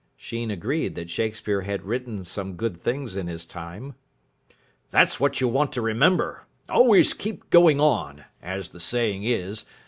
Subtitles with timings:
[0.17, 3.93] Sheen agreed that Shakespeare had written some good things in his time.
[4.89, 6.47] "That's what you want to remember.
[6.69, 9.63] Always keep going on, as the saying is.